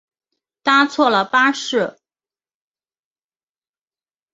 [0.63, 1.99] 搭错了巴士